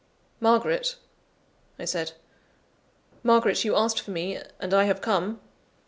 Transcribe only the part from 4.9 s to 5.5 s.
come."